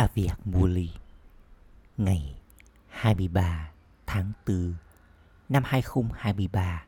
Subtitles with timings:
[0.00, 0.90] Aviat Muli
[1.96, 2.40] ngày
[2.88, 3.70] 23
[4.06, 4.74] tháng 4
[5.48, 6.86] năm 2023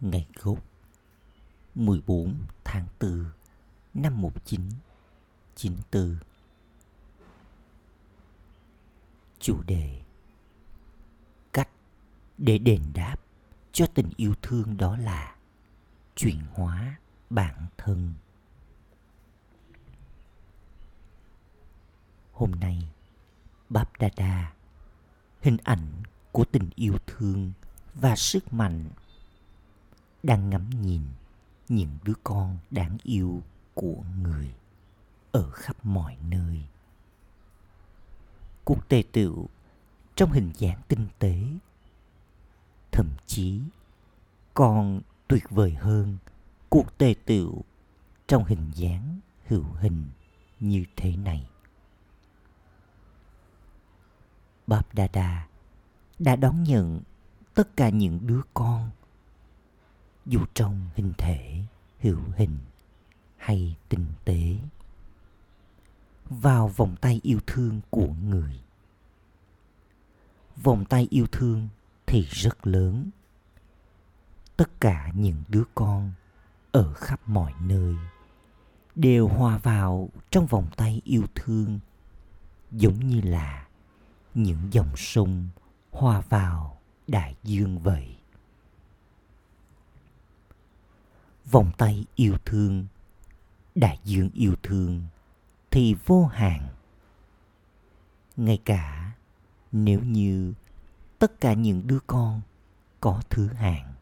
[0.00, 0.58] ngày gốc
[1.74, 3.24] 14 tháng 4
[3.94, 6.16] năm 1994
[9.38, 10.00] chủ đề
[11.52, 11.68] cách
[12.38, 13.16] để đền đáp
[13.72, 15.36] cho tình yêu thương đó là
[16.16, 16.98] chuyển hóa
[17.30, 18.14] bản thân
[22.40, 22.88] hôm nay
[23.68, 24.52] Báp Đa
[25.40, 27.52] hình ảnh của tình yêu thương
[27.94, 28.84] và sức mạnh,
[30.22, 31.02] đang ngắm nhìn
[31.68, 33.42] những đứa con đáng yêu
[33.74, 34.54] của người
[35.32, 36.62] ở khắp mọi nơi.
[38.64, 39.48] Cuộc tề tựu
[40.14, 41.44] trong hình dáng tinh tế,
[42.92, 43.60] thậm chí
[44.54, 46.16] còn tuyệt vời hơn
[46.68, 47.62] cuộc tề tựu
[48.26, 50.08] trong hình dáng hữu hình
[50.60, 51.46] như thế này.
[54.70, 55.46] Báp Đa Đa
[56.18, 57.00] đã đón nhận
[57.54, 58.90] tất cả những đứa con,
[60.26, 61.62] dù trong hình thể
[62.00, 62.58] hữu hình
[63.36, 64.56] hay tinh tế,
[66.28, 68.60] vào vòng tay yêu thương của người.
[70.62, 71.68] Vòng tay yêu thương
[72.06, 73.10] thì rất lớn.
[74.56, 76.12] Tất cả những đứa con
[76.72, 77.94] ở khắp mọi nơi
[78.94, 81.80] đều hòa vào trong vòng tay yêu thương
[82.70, 83.66] giống như là
[84.34, 85.48] những dòng sông
[85.90, 88.16] hòa vào, đại dương vậy.
[91.50, 92.86] Vòng tay yêu thương,
[93.74, 95.02] đại dương yêu thương
[95.70, 96.68] thì vô hạn.
[98.36, 99.12] Ngay cả
[99.72, 100.52] nếu như
[101.18, 102.40] tất cả những đứa con
[103.00, 103.94] có thứ hạng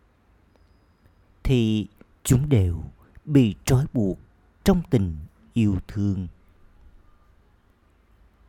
[1.42, 1.86] thì
[2.24, 2.82] chúng đều
[3.24, 4.18] bị trói buộc
[4.64, 5.16] trong tình
[5.52, 6.26] yêu thương.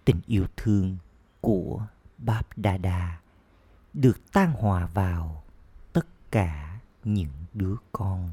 [0.06, 0.98] Tình yêu thương
[1.42, 1.88] của
[2.18, 3.20] Báp Đa Đa
[3.94, 5.44] được tan hòa vào
[5.94, 8.30] tất cả những đứa con.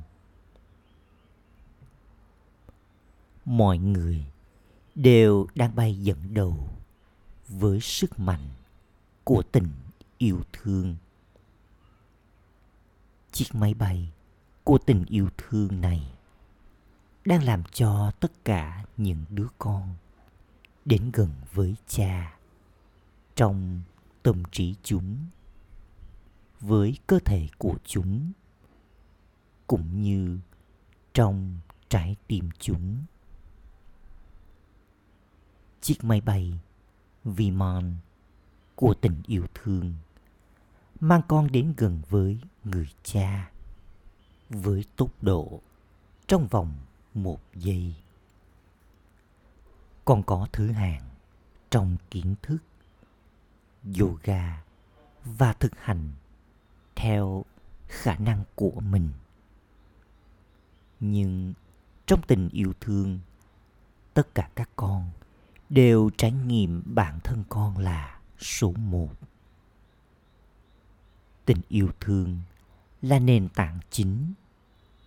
[3.45, 4.25] Mọi người
[4.95, 6.69] đều đang bay dẫn đầu
[7.49, 8.49] với sức mạnh
[9.25, 9.69] của tình
[10.19, 10.97] yêu thương.
[13.33, 14.13] Chiếc máy bay
[14.65, 16.13] của tình yêu thương này
[17.25, 19.95] đang làm cho tất cả những đứa con
[20.85, 22.36] đến gần với cha
[23.37, 23.83] trong
[24.23, 25.17] tâm trí chúng,
[26.61, 28.33] với cơ thể của chúng,
[29.67, 30.39] cũng như
[31.15, 31.59] trong
[31.89, 32.97] trái tim chúng.
[35.81, 36.61] Chiếc máy bay
[37.25, 37.97] Viman
[38.75, 39.95] của tình yêu thương
[41.01, 43.51] mang con đến gần với người cha,
[44.49, 45.61] với tốc độ
[46.27, 46.75] trong vòng
[47.15, 47.95] một giây.
[50.05, 51.09] Con có thứ hạng
[51.71, 52.59] trong kiến thức
[54.01, 54.63] yoga
[55.25, 56.11] và thực hành
[56.97, 57.45] theo
[57.89, 59.11] khả năng của mình.
[61.01, 61.53] Nhưng
[62.07, 63.21] trong tình yêu thương,
[64.15, 65.11] tất cả các con
[65.69, 69.11] đều trải nghiệm bản thân con là số một.
[71.45, 72.41] Tình yêu thương
[73.03, 74.33] là nền tảng chính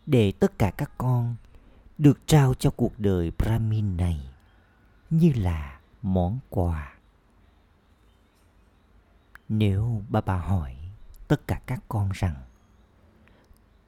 [0.05, 1.35] để tất cả các con
[1.97, 4.29] được trao cho cuộc đời brahmin này
[5.09, 6.98] như là món quà
[9.49, 10.75] nếu bà bà hỏi
[11.27, 12.35] tất cả các con rằng,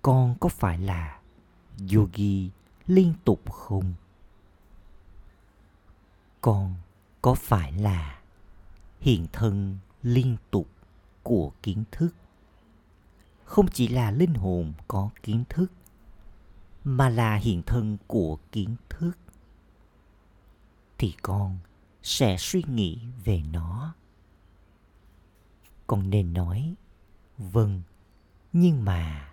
[0.02, 1.20] con có phải là
[1.94, 2.50] yogi
[2.88, 3.94] liên tục không?
[6.42, 6.76] Con
[7.22, 8.22] có phải là
[9.00, 10.68] hiện thân liên tục
[11.24, 12.10] của kiến thức?
[13.44, 15.72] Không chỉ là linh hồn có kiến thức,
[16.84, 19.12] mà là hiện thân của kiến thức?
[20.98, 21.58] Thì con
[22.04, 23.94] sẽ suy nghĩ về nó
[25.91, 26.75] con nên nói
[27.38, 27.81] vâng
[28.53, 29.31] nhưng mà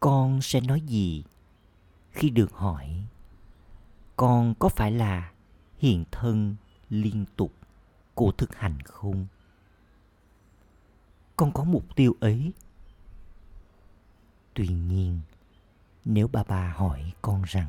[0.00, 1.24] con sẽ nói gì?
[2.10, 3.04] Khi được hỏi,
[4.16, 5.32] con có phải là
[5.78, 6.56] hiện thân
[6.90, 7.52] liên tục
[8.14, 9.26] của thực hành không?
[11.36, 12.52] Con có mục tiêu ấy.
[14.54, 15.20] Tuy nhiên,
[16.04, 17.68] nếu bà bà hỏi con rằng,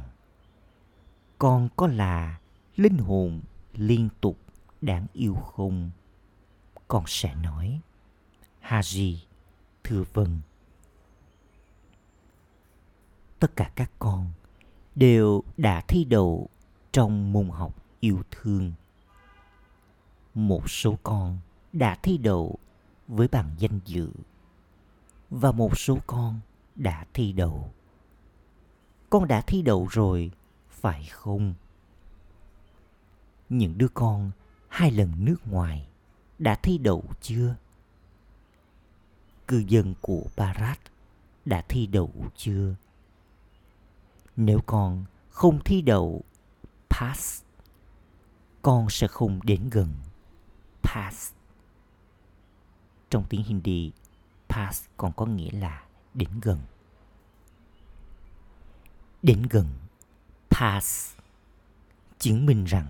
[1.37, 2.39] con có là
[2.75, 3.41] linh hồn
[3.73, 4.37] liên tục
[4.81, 5.91] đáng yêu không?
[6.87, 7.81] Con sẽ nói.
[8.61, 9.15] Haji
[9.83, 10.41] thưa vâng
[13.39, 14.31] tất cả các con
[14.95, 16.49] đều đã thi đậu
[16.91, 18.73] trong môn học yêu thương.
[20.33, 21.39] Một số con
[21.73, 22.57] đã thi đậu
[23.07, 24.09] với bằng danh dự
[25.29, 26.39] và một số con
[26.75, 27.71] đã thi đậu.
[29.09, 30.31] Con đã thi đậu rồi,
[30.69, 31.53] phải không?
[33.49, 34.31] Những đứa con
[34.67, 35.87] hai lần nước ngoài
[36.39, 37.55] đã thi đậu chưa?
[39.47, 40.79] Cư dân của Barat
[41.45, 42.75] đã thi đậu chưa?
[44.35, 46.23] Nếu con không thi đậu
[46.89, 47.43] pass,
[48.61, 49.93] con sẽ không đến gần
[50.83, 51.33] pass.
[53.09, 53.91] Trong tiếng Hindi,
[54.49, 56.59] pass còn có nghĩa là đến gần.
[59.23, 59.67] Đến gần
[60.49, 61.17] pass
[62.19, 62.87] chứng minh rằng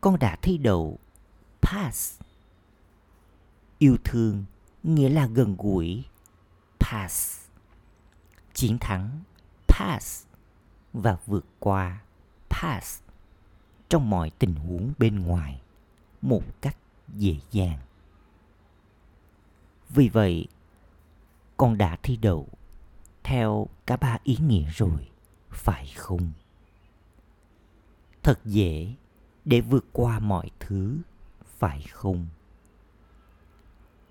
[0.00, 0.98] con đã thi đậu
[1.62, 2.20] pass.
[3.78, 4.44] Yêu thương
[4.82, 6.04] nghĩa là gần gũi
[6.80, 7.46] pass.
[8.54, 9.20] Chiến thắng
[9.68, 10.26] pass
[10.92, 12.02] và vượt qua
[12.50, 13.02] pass
[13.88, 15.60] trong mọi tình huống bên ngoài
[16.22, 16.76] một cách
[17.14, 17.78] dễ dàng.
[19.88, 20.48] Vì vậy,
[21.56, 22.48] con đã thi đậu
[23.24, 25.08] theo cả ba ý nghĩa rồi,
[25.50, 26.32] phải không?
[28.22, 28.94] Thật dễ
[29.44, 30.98] để vượt qua mọi thứ,
[31.58, 32.26] phải không?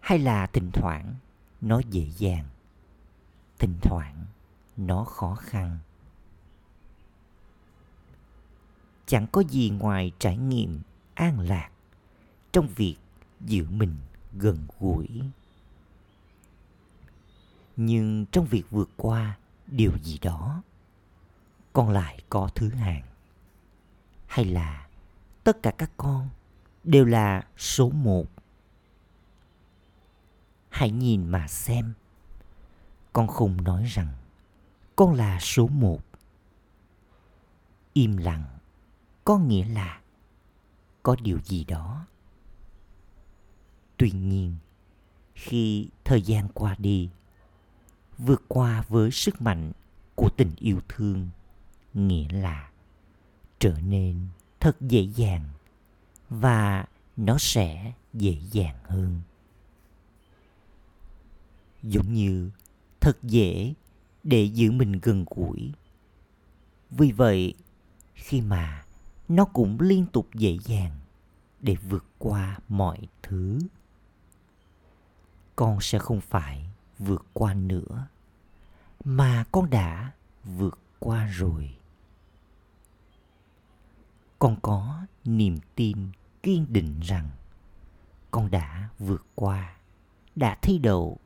[0.08, 1.16] Hay là thỉnh thoảng
[1.62, 2.46] nó dễ dàng,
[3.60, 4.26] thỉnh thoảng
[4.78, 5.78] nó khó khăn?
[9.06, 10.82] Chẳng có gì ngoài trải nghiệm
[11.14, 11.70] an lạc
[12.52, 12.96] trong việc
[13.40, 13.96] giữ mình
[14.34, 15.08] gần gũi.
[17.76, 19.38] Nhưng trong việc vượt qua
[19.68, 20.64] điều gì đó
[21.74, 23.04] con lại có thứ hạng.
[24.28, 24.88] Hay là
[25.44, 26.30] tất cả các con
[26.84, 28.37] đều là số một
[30.70, 31.94] hãy nhìn mà xem.
[33.14, 34.08] Con không nói rằng,
[34.96, 36.02] con là số một.
[37.94, 38.44] Im lặng,
[39.26, 40.02] có nghĩa là
[41.04, 42.06] có điều gì đó.
[43.98, 44.56] Tuy nhiên,
[45.36, 47.10] khi thời gian qua đi,
[48.18, 49.72] vượt qua với sức mạnh
[50.16, 51.30] của tình yêu thương,
[51.94, 52.70] nghĩa là
[53.60, 54.28] trở nên
[54.60, 55.44] thật dễ dàng
[56.30, 56.86] và
[57.18, 59.22] nó sẽ dễ dàng hơn
[61.88, 62.52] giống như
[63.00, 63.74] thật dễ
[64.24, 65.74] để giữ mình gần gũi.
[66.90, 67.54] Vì vậy,
[68.14, 68.86] khi mà
[69.28, 71.00] nó cũng liên tục dễ dàng
[71.62, 73.60] để vượt qua mọi thứ,
[75.56, 76.70] con sẽ không phải
[77.00, 78.08] vượt qua nữa,
[79.04, 80.12] mà con đã
[80.44, 81.78] vượt qua rồi.
[84.40, 85.98] Con có niềm tin
[86.44, 87.30] kiên định rằng
[88.32, 89.76] con đã vượt qua,
[90.36, 91.20] đã thi đậu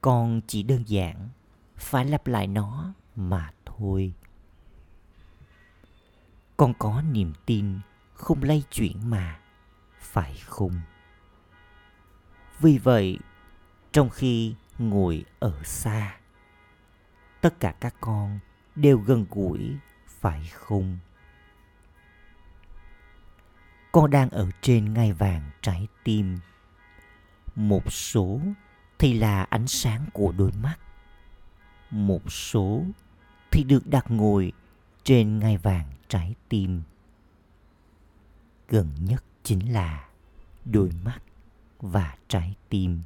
[0.00, 1.28] con chỉ đơn giản
[1.76, 4.12] phải lặp lại nó mà thôi.
[6.56, 7.80] Con có niềm tin
[8.14, 9.40] không lay chuyển mà,
[10.00, 10.80] phải không?
[12.60, 13.18] Vì vậy,
[13.92, 16.16] trong khi ngồi ở xa,
[17.40, 18.38] tất cả các con
[18.74, 20.98] đều gần gũi, phải không?
[23.92, 26.38] Con đang ở trên ngai vàng trái tim.
[27.54, 28.40] Một số
[28.98, 30.76] thì là ánh sáng của đôi mắt.
[31.90, 32.82] Một số
[33.50, 34.52] thì được đặt ngồi
[35.04, 36.82] trên ngai vàng trái tim.
[38.68, 40.08] Gần nhất chính là
[40.64, 41.18] đôi mắt
[41.80, 43.02] và trái tim.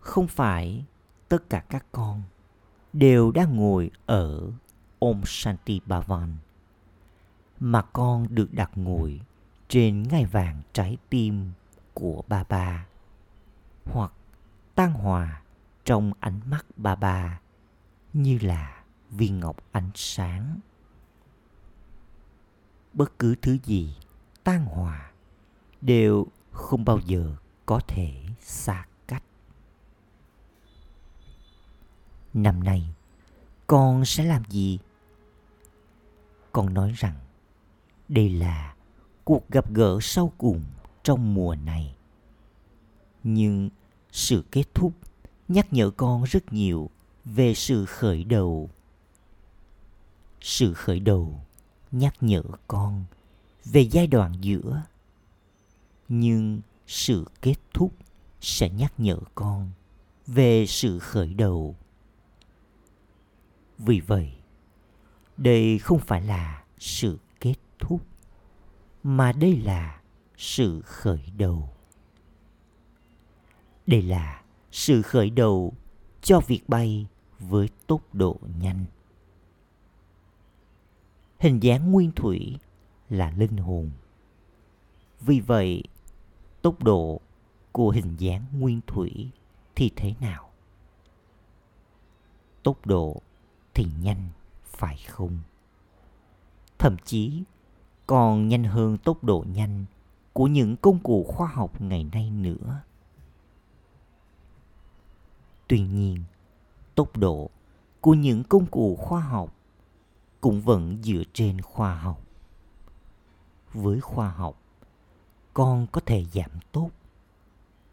[0.00, 0.84] Không phải
[1.28, 2.22] tất cả các con
[2.92, 4.50] đều đang ngồi ở
[4.98, 6.36] Om Shanti Bhavan,
[7.60, 9.20] mà con được đặt ngồi
[9.68, 11.52] trên ngai vàng trái tim
[11.94, 12.86] của ba ba
[13.84, 14.12] hoặc
[14.74, 15.42] tan hòa
[15.84, 17.40] trong ánh mắt bà bà
[18.12, 20.60] như là viên ngọc ánh sáng.
[22.92, 23.96] Bất cứ thứ gì
[24.44, 25.10] tan hòa
[25.80, 27.36] đều không bao giờ
[27.66, 29.22] có thể xa cách.
[32.34, 32.94] Năm nay,
[33.66, 34.78] con sẽ làm gì?
[36.52, 37.14] Con nói rằng,
[38.08, 38.74] đây là
[39.24, 40.64] cuộc gặp gỡ sau cùng
[41.02, 41.94] trong mùa này
[43.22, 43.70] nhưng
[44.12, 44.92] sự kết thúc
[45.48, 46.90] nhắc nhở con rất nhiều
[47.24, 48.70] về sự khởi đầu.
[50.40, 51.40] Sự khởi đầu
[51.92, 53.04] nhắc nhở con
[53.64, 54.82] về giai đoạn giữa.
[56.08, 57.94] Nhưng sự kết thúc
[58.40, 59.70] sẽ nhắc nhở con
[60.26, 61.76] về sự khởi đầu.
[63.78, 64.32] Vì vậy,
[65.36, 68.02] đây không phải là sự kết thúc,
[69.02, 70.00] mà đây là
[70.36, 71.70] sự khởi đầu
[73.86, 75.72] đây là sự khởi đầu
[76.22, 77.06] cho việc bay
[77.38, 78.84] với tốc độ nhanh.
[81.38, 82.58] Hình dáng nguyên thủy
[83.08, 83.90] là linh hồn.
[85.20, 85.82] Vì vậy,
[86.62, 87.20] tốc độ
[87.72, 89.30] của hình dáng nguyên thủy
[89.74, 90.50] thì thế nào?
[92.62, 93.22] Tốc độ
[93.74, 94.28] thì nhanh,
[94.64, 95.38] phải không?
[96.78, 97.42] Thậm chí
[98.06, 99.84] còn nhanh hơn tốc độ nhanh
[100.32, 102.82] của những công cụ khoa học ngày nay nữa.
[105.72, 106.24] Tuy nhiên,
[106.94, 107.50] tốc độ
[108.00, 109.54] của những công cụ khoa học
[110.40, 112.22] cũng vẫn dựa trên khoa học.
[113.72, 114.58] Với khoa học,
[115.54, 116.90] con có thể giảm tốt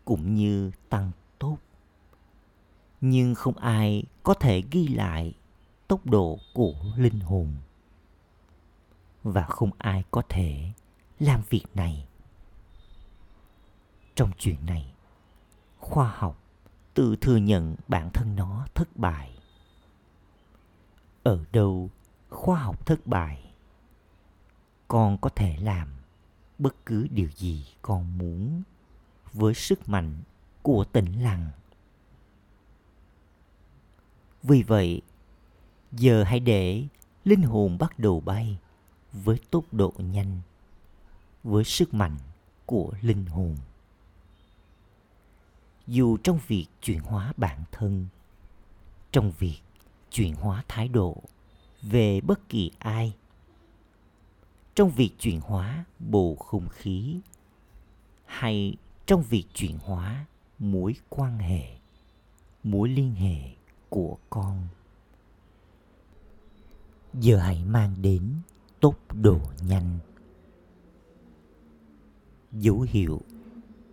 [0.05, 1.57] cũng như tăng tốt.
[3.01, 5.33] Nhưng không ai có thể ghi lại
[5.87, 7.53] tốc độ của linh hồn.
[9.23, 10.71] Và không ai có thể
[11.19, 12.07] làm việc này.
[14.15, 14.93] Trong chuyện này,
[15.79, 16.38] khoa học
[16.99, 19.31] tự thừa nhận bản thân nó thất bại.
[21.23, 21.89] Ở đâu
[22.29, 23.53] khoa học thất bại,
[24.87, 25.87] con có thể làm
[26.57, 28.63] bất cứ điều gì con muốn
[29.33, 30.21] với sức mạnh
[30.61, 31.49] của tĩnh lặng.
[34.43, 35.01] Vì vậy,
[35.91, 36.87] giờ hãy để
[37.23, 38.57] linh hồn bắt đầu bay
[39.13, 40.41] với tốc độ nhanh,
[41.43, 42.17] với sức mạnh
[42.65, 43.55] của linh hồn.
[45.89, 48.07] Dù trong việc chuyển hóa bản thân,
[49.11, 49.59] trong việc
[50.11, 51.23] chuyển hóa thái độ
[51.81, 53.13] về bất kỳ ai,
[54.75, 57.19] trong việc chuyển hóa bầu không khí
[58.25, 60.25] hay trong việc chuyển hóa
[60.59, 61.77] mối quan hệ
[62.63, 63.55] mối liên hệ
[63.89, 64.67] của con
[67.13, 68.33] giờ hãy mang đến
[68.79, 69.99] tốc độ nhanh.
[72.51, 73.21] Dấu hiệu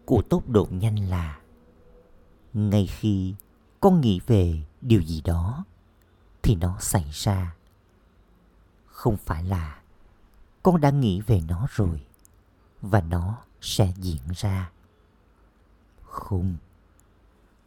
[0.04, 1.40] của tốc độ nhanh là
[2.56, 3.34] ngay khi
[3.80, 5.64] con nghĩ về điều gì đó,
[6.42, 7.54] thì nó xảy ra.
[8.86, 9.80] Không phải là
[10.62, 12.06] con đã nghĩ về nó rồi,
[12.82, 14.70] và nó sẽ diễn ra.
[16.02, 16.56] Không.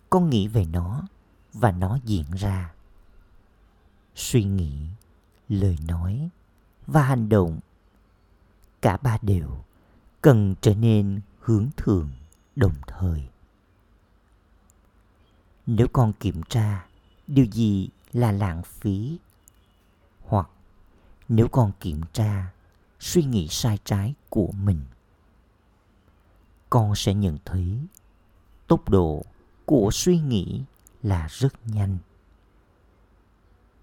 [0.10, 1.01] Con nghĩ về nó,
[1.53, 2.74] và nó diễn ra.
[4.15, 4.88] Suy nghĩ,
[5.50, 6.29] lời nói,
[6.88, 7.60] và hành động,
[8.81, 9.63] cả ba đều
[10.22, 12.10] cần trở nên hướng thượng
[12.55, 13.29] đồng thời
[15.71, 16.85] nếu con kiểm tra,
[17.27, 19.17] điều gì là lãng phí?
[20.25, 20.49] Hoặc,
[21.27, 22.51] nếu con kiểm tra,
[22.99, 24.81] suy nghĩ sai trái của mình,
[26.69, 27.77] con sẽ nhận thấy
[28.67, 29.23] tốc độ
[29.65, 30.63] của suy nghĩ
[31.03, 31.97] là rất nhanh.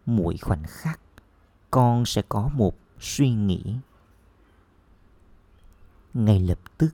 [0.06, 1.00] Mỗi khoảnh khắc,
[1.70, 3.76] con sẽ có một suy nghĩ.
[6.14, 6.90] Ngay lập tức,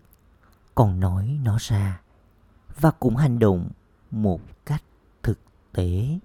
[0.75, 2.00] con nói nó ra
[2.80, 3.70] và cũng hành động
[4.12, 4.83] một cách
[5.23, 5.38] thực
[5.73, 6.19] tế.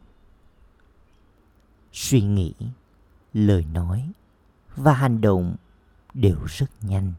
[1.92, 2.54] Suy nghĩ,
[3.34, 4.12] lời nói
[4.76, 5.56] và hành động
[6.14, 7.14] đều rất nhanh.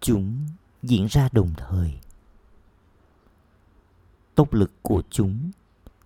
[0.00, 0.46] Chúng
[0.82, 1.98] diễn ra đồng thời.
[4.34, 5.50] Tốc lực của chúng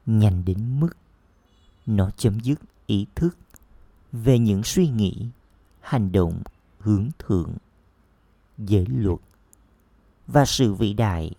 [0.07, 0.97] nhanh đến mức
[1.87, 3.39] nó chấm dứt ý thức
[4.13, 5.27] về những suy nghĩ,
[5.81, 6.43] hành động,
[6.79, 7.57] hướng thượng,
[8.59, 9.19] giới luật
[10.27, 11.31] và sự vĩ đại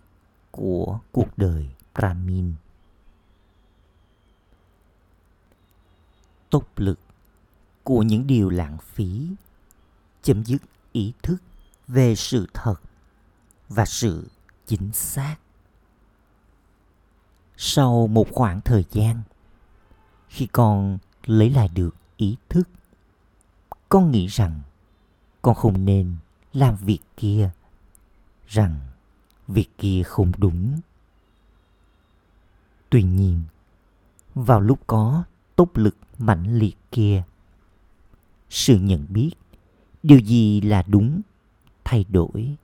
[0.50, 1.68] của cuộc đời.
[1.94, 2.54] Brahmin.
[6.50, 6.98] Tốc lực
[7.82, 9.28] của những điều lãng phí
[10.22, 11.36] chấm dứt ý thức
[11.88, 12.76] về sự thật
[13.68, 14.28] và sự
[14.66, 15.36] chính xác
[17.56, 19.22] sau một khoảng thời gian,
[20.28, 22.68] khi con lấy lại được ý thức,
[23.88, 24.60] con nghĩ rằng
[25.42, 26.16] con không nên
[26.52, 27.50] làm việc kia,
[28.48, 28.80] rằng
[29.48, 30.80] việc kia không đúng
[32.94, 33.40] tuy nhiên,
[34.34, 35.24] vào lúc có
[35.56, 37.22] tốc lực mãnh liệt kia,
[38.50, 39.30] sự nhận biết
[40.02, 41.20] điều gì là đúng
[41.84, 42.56] thay đổi.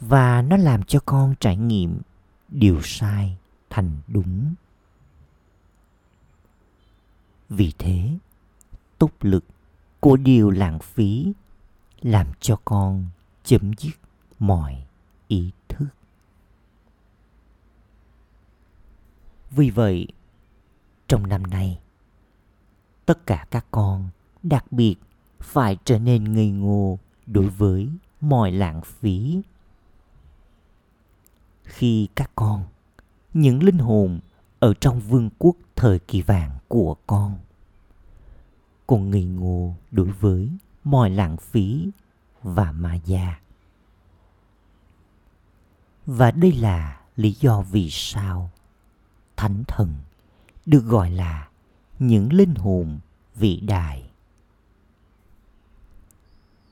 [0.00, 2.00] Và nó làm cho con trải nghiệm
[2.48, 3.36] điều sai
[3.70, 4.54] thành đúng.
[7.48, 8.18] Vì thế,
[8.98, 9.44] tốc lực
[10.00, 11.32] của điều lãng phí
[12.00, 13.06] làm cho con
[13.44, 13.94] chấm dứt
[14.38, 14.86] mọi
[15.28, 15.86] ý thức.
[19.56, 20.08] Vì vậy,
[21.08, 21.80] trong năm nay,
[23.06, 24.08] tất cả các con,
[24.42, 24.96] đặc biệt
[25.40, 27.88] phải trở nên ngây ngô đối với
[28.20, 29.40] mọi lãng phí.
[31.64, 32.64] Khi các con,
[33.34, 34.20] những linh hồn
[34.58, 37.38] ở trong vương quốc thời kỳ vàng của con,
[38.86, 40.50] còn ngây ngô đối với
[40.84, 41.90] mọi lãng phí
[42.42, 43.40] và ma gia.
[46.06, 48.50] Và đây là lý do vì sao
[49.36, 49.94] thánh thần,
[50.66, 51.48] được gọi là
[51.98, 52.98] những linh hồn
[53.34, 54.10] vĩ đại.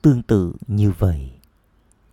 [0.01, 1.31] Tương tự như vậy,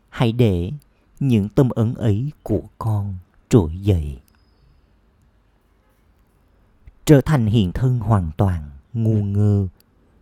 [0.09, 0.73] hãy để
[1.21, 3.16] những tâm ấn ấy của con
[3.49, 4.21] trỗi dậy.
[7.04, 9.69] Trở thành hiện thân hoàn toàn ngu ngơ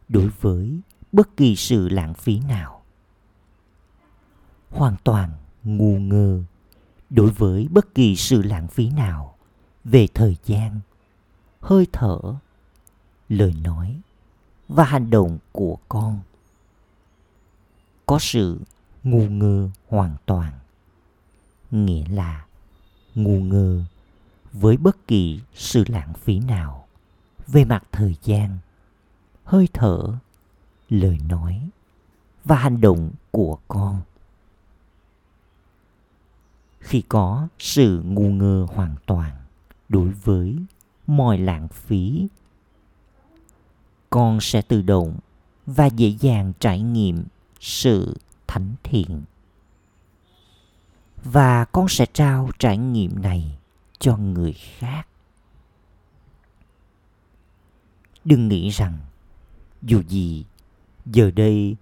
[0.08, 0.80] đối với
[1.12, 2.82] bất kỳ sự lãng phí nào.
[4.70, 5.30] Hoàn toàn
[5.64, 6.42] ngu ngơ
[7.10, 9.37] đối với bất kỳ sự lãng phí nào
[9.84, 10.80] về thời gian,
[11.60, 12.18] hơi thở,
[13.28, 14.00] lời nói
[14.68, 16.20] và hành động của con
[18.06, 18.60] có sự
[19.02, 20.52] ngu ngơ hoàn toàn,
[21.70, 22.46] nghĩa là
[23.14, 23.84] ngu ngơ
[24.52, 26.86] với bất kỳ sự lãng phí nào
[27.46, 28.58] về mặt thời gian,
[29.44, 30.18] hơi thở,
[30.88, 31.68] lời nói
[32.44, 34.00] và hành động của con.
[36.80, 39.36] Khi có sự ngu ngơ hoàn toàn
[39.88, 40.56] đối với
[41.06, 42.28] mọi lãng phí,
[44.10, 45.18] con sẽ tự động
[45.66, 47.24] và dễ dàng trải nghiệm
[47.60, 48.16] sự
[48.46, 49.22] thánh thiện.
[51.24, 53.58] Và con sẽ trao trải nghiệm này
[53.98, 55.08] cho người khác.
[58.24, 58.98] Đừng nghĩ rằng
[59.82, 60.44] dù gì,
[61.06, 61.76] giờ đây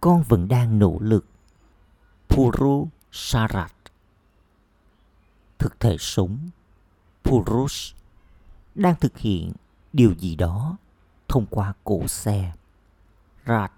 [0.00, 1.26] con vẫn đang nỗ lực.
[2.28, 3.72] Puru sarat,
[5.58, 6.38] thực thể sống
[7.28, 7.96] Purush
[8.74, 9.52] đang thực hiện
[9.92, 10.76] điều gì đó
[11.28, 12.52] thông qua cổ xe
[13.46, 13.72] rat.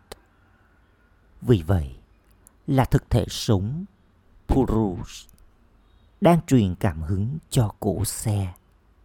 [1.41, 1.97] Vì vậy
[2.67, 3.85] là thực thể sống
[4.49, 5.29] Purush
[6.21, 8.53] đang truyền cảm hứng cho cổ xe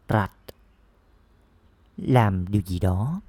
[0.09, 0.31] rat.
[1.97, 3.21] Làm điều gì đó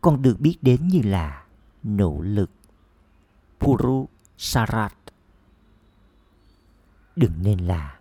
[0.00, 1.44] còn được biết đến như là
[1.82, 2.50] nỗ lực
[3.60, 4.08] puru
[4.38, 4.94] sarat
[7.16, 7.98] đừng nên là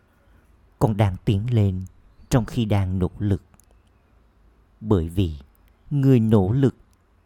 [0.79, 1.85] con đang tiến lên
[2.29, 3.41] trong khi đang nỗ lực.
[4.81, 5.35] Bởi vì
[5.89, 6.75] người nỗ lực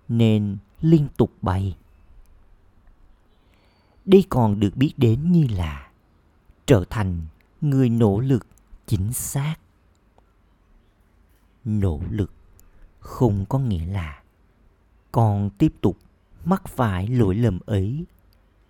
[0.07, 1.77] nên liên tục bay.
[4.05, 5.91] Đây còn được biết đến như là
[6.65, 7.21] trở thành
[7.61, 8.47] người nỗ lực
[8.87, 9.55] chính xác.
[11.65, 12.31] Nỗ lực
[12.99, 14.23] không có nghĩa là
[15.11, 15.97] con tiếp tục
[16.45, 18.05] mắc phải lỗi lầm ấy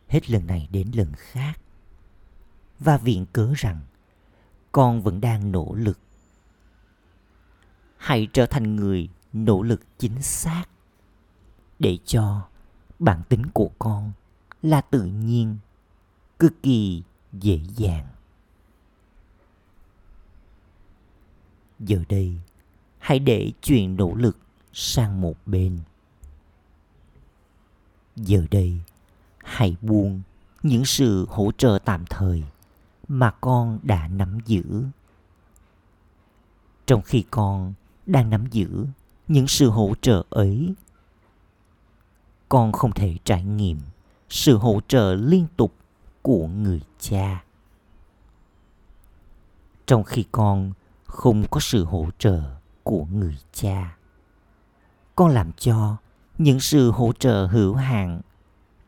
[0.07, 1.59] hết lần này đến lần khác.
[2.79, 3.79] Và viện cớ rằng
[4.71, 5.99] con vẫn đang nỗ lực
[8.03, 10.65] hãy trở thành người nỗ lực chính xác
[11.79, 12.47] để cho
[12.99, 14.11] bản tính của con
[14.61, 15.57] là tự nhiên,
[16.39, 18.07] cực kỳ dễ dàng.
[21.79, 22.37] Giờ đây,
[22.99, 24.37] hãy để chuyện nỗ lực
[24.73, 25.79] sang một bên.
[28.15, 28.77] Giờ đây,
[29.37, 30.21] hãy buông
[30.63, 32.43] những sự hỗ trợ tạm thời
[33.07, 34.85] mà con đã nắm giữ.
[36.85, 37.73] Trong khi con
[38.05, 38.85] đang nắm giữ
[39.27, 40.73] những sự hỗ trợ ấy.
[42.49, 43.79] Con không thể trải nghiệm
[44.29, 45.73] sự hỗ trợ liên tục
[46.21, 47.43] của người cha.
[49.85, 50.71] Trong khi con
[51.05, 52.41] không có sự hỗ trợ
[52.83, 53.97] của người cha,
[55.15, 55.97] con làm cho
[56.37, 58.21] những sự hỗ trợ hữu hạn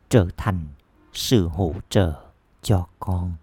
[0.08, 0.66] trở thành
[1.12, 2.12] sự hỗ trợ
[2.62, 3.34] cho con.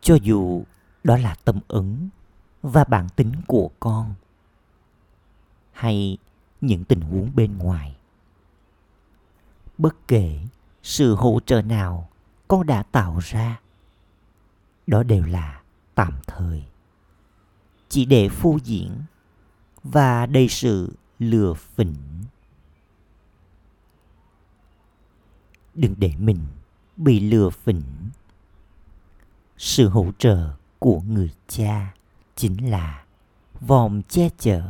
[0.00, 0.64] Cho dù
[1.04, 2.08] đó là tâm ứng
[2.64, 4.14] và bản tính của con,
[5.72, 6.18] hay
[6.60, 7.96] những tình huống bên ngoài.
[9.78, 10.40] Bất kể
[10.82, 12.08] sự hỗ trợ nào
[12.48, 13.60] con đã tạo ra,
[14.86, 15.62] đó đều là
[15.94, 16.64] tạm thời.
[17.88, 18.90] Chỉ để phô diễn
[19.82, 21.96] và đầy sự lừa phỉnh.
[25.74, 26.46] Đừng để mình
[26.96, 28.10] bị lừa phỉnh.
[29.56, 31.94] Sự hỗ trợ của người cha
[32.44, 33.04] chính là
[33.60, 34.62] vòm che chở.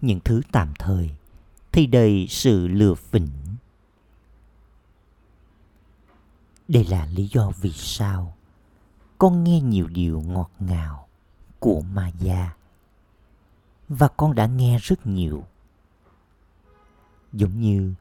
[0.00, 1.10] Những thứ tạm thời
[1.72, 3.28] thì đầy sự lừa phỉnh.
[6.68, 8.36] Đây là lý do vì sao
[9.18, 11.08] con nghe nhiều điều ngọt ngào
[11.58, 12.56] của ma gia
[13.88, 15.44] và con đã nghe rất nhiều.
[17.32, 17.94] Giống như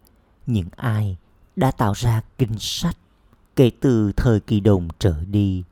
[0.47, 1.17] những ai
[1.55, 2.97] đã tạo ra kinh sách
[3.55, 5.63] kể từ thời kỳ đồng trở đi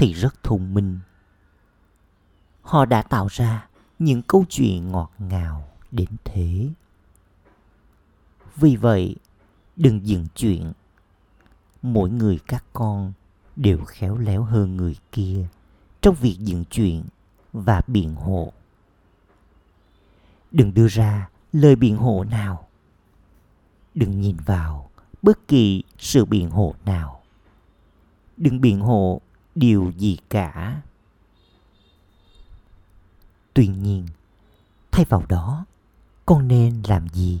[0.00, 0.98] thì rất thông minh.
[2.62, 6.68] Họ đã tạo ra những câu chuyện ngọt ngào đến thế.
[8.56, 9.16] Vì vậy,
[9.76, 10.72] đừng dừng chuyện.
[11.82, 13.12] Mỗi người các con
[13.56, 15.46] đều khéo léo hơn người kia
[16.00, 17.04] trong việc dựng chuyện
[17.52, 18.52] và biện hộ.
[20.50, 22.68] Đừng đưa ra lời biện hộ nào.
[23.94, 24.90] Đừng nhìn vào
[25.22, 27.20] bất kỳ sự biện hộ nào.
[28.36, 29.20] Đừng biện hộ
[29.60, 30.82] điều gì cả.
[33.54, 34.06] Tuy nhiên,
[34.90, 35.64] thay vào đó,
[36.26, 37.40] con nên làm gì?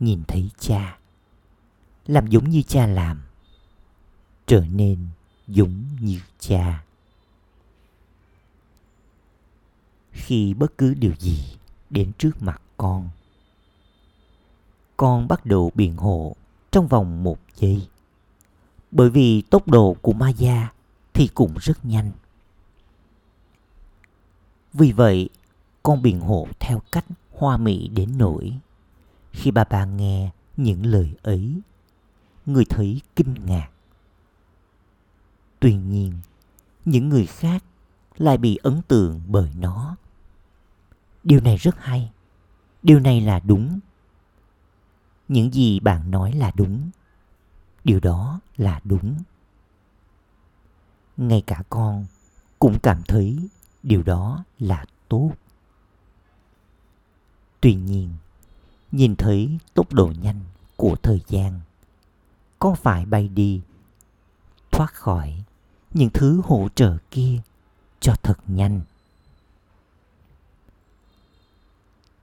[0.00, 0.98] Nhìn thấy cha,
[2.06, 3.22] làm giống như cha làm,
[4.46, 4.98] trở nên
[5.46, 6.84] giống như cha.
[10.12, 11.56] Khi bất cứ điều gì
[11.90, 13.08] đến trước mặt con
[14.96, 16.36] con bắt đầu biện hộ
[16.70, 17.88] trong vòng một giây
[18.90, 20.72] bởi vì tốc độ của Maya
[21.14, 22.10] thì cũng rất nhanh.
[24.72, 25.28] Vì vậy,
[25.82, 28.58] con biện hộ theo cách hoa mỹ đến nỗi
[29.32, 31.60] khi bà bà nghe những lời ấy,
[32.46, 33.68] người thấy kinh ngạc.
[35.60, 36.12] Tuy nhiên,
[36.84, 37.64] những người khác
[38.16, 39.96] lại bị ấn tượng bởi nó.
[41.24, 42.12] Điều này rất hay.
[42.82, 43.78] Điều này là đúng.
[45.28, 46.90] Những gì bạn nói là đúng
[47.88, 49.22] điều đó là đúng.
[51.16, 52.06] Ngay cả con
[52.58, 53.48] cũng cảm thấy
[53.82, 55.32] điều đó là tốt.
[57.60, 58.10] Tuy nhiên,
[58.92, 60.40] nhìn thấy tốc độ nhanh
[60.76, 61.60] của thời gian
[62.58, 63.60] con phải bay đi,
[64.70, 65.44] thoát khỏi
[65.94, 67.40] những thứ hỗ trợ kia
[68.00, 68.80] cho thật nhanh?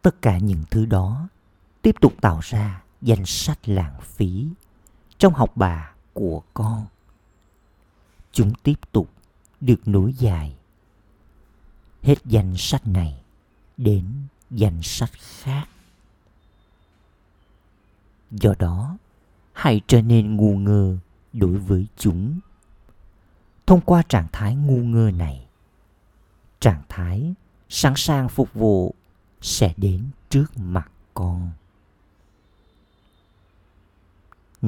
[0.02, 1.28] Tất cả những thứ đó
[1.82, 4.48] tiếp tục tạo ra danh sách lãng phí
[5.18, 6.86] trong học bà của con.
[8.32, 9.10] Chúng tiếp tục
[9.62, 10.56] được nối dài.
[12.02, 13.22] Hết danh sách này
[13.78, 14.06] đến
[14.50, 15.66] danh sách khác.
[18.32, 18.98] Do đó,
[19.54, 20.98] hãy trở nên ngu ngơ
[21.34, 22.40] đối với chúng.
[23.66, 25.48] Thông qua trạng thái ngu ngơ này,
[26.60, 27.34] trạng thái
[27.70, 28.96] sẵn sàng phục vụ
[29.42, 31.52] sẽ đến trước mặt con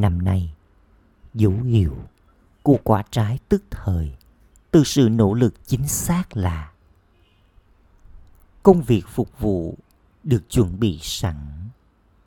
[0.02, 0.54] năm nay,
[1.34, 1.98] dấu hiệu
[2.64, 4.16] của quả trái tức thời
[4.72, 6.72] từ sự nỗ lực chính xác là
[8.64, 9.78] công việc phục vụ
[10.24, 11.36] được chuẩn bị sẵn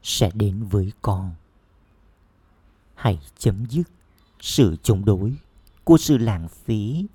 [0.03, 1.35] sẽ đến với con.
[2.95, 3.91] Hãy chấm dứt
[4.41, 5.35] sự chống đối
[5.85, 7.07] của sự lãng phí,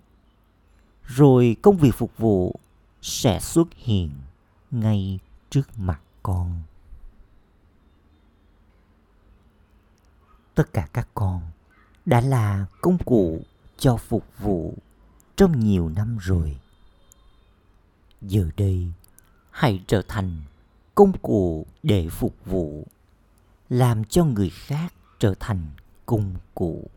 [1.04, 2.56] rồi công việc phục vụ
[3.02, 4.12] sẽ xuất hiện
[4.72, 6.62] ngay trước mặt con.
[10.56, 11.42] Tất cả các con
[12.06, 13.42] đã là công cụ
[13.78, 14.74] cho phục vụ
[15.36, 16.60] trong nhiều năm rồi.
[18.22, 18.92] Giờ đây,
[19.52, 20.42] hãy trở thành
[20.96, 22.88] công cụ để phục vụ,
[23.70, 25.72] làm cho người khác trở thành
[26.06, 26.90] công cụ.